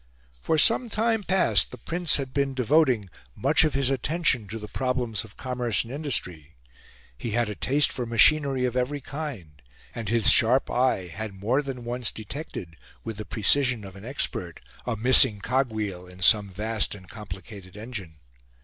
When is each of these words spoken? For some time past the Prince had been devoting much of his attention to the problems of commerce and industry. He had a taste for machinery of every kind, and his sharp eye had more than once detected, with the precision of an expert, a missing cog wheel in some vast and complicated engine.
For 0.39 0.57
some 0.57 0.89
time 0.89 1.21
past 1.21 1.69
the 1.69 1.77
Prince 1.77 2.15
had 2.15 2.33
been 2.33 2.55
devoting 2.55 3.11
much 3.35 3.63
of 3.63 3.75
his 3.75 3.91
attention 3.91 4.47
to 4.47 4.57
the 4.57 4.67
problems 4.67 5.23
of 5.23 5.37
commerce 5.37 5.83
and 5.83 5.93
industry. 5.93 6.55
He 7.15 7.33
had 7.33 7.49
a 7.49 7.53
taste 7.53 7.91
for 7.91 8.07
machinery 8.07 8.65
of 8.65 8.75
every 8.75 8.99
kind, 8.99 9.61
and 9.93 10.09
his 10.09 10.31
sharp 10.31 10.71
eye 10.71 11.05
had 11.05 11.35
more 11.35 11.61
than 11.61 11.83
once 11.83 12.09
detected, 12.09 12.77
with 13.03 13.17
the 13.17 13.25
precision 13.25 13.85
of 13.85 13.95
an 13.95 14.03
expert, 14.03 14.59
a 14.87 14.97
missing 14.97 15.39
cog 15.39 15.69
wheel 15.71 16.07
in 16.07 16.23
some 16.23 16.49
vast 16.49 16.95
and 16.95 17.07
complicated 17.07 17.77
engine. 17.77 18.15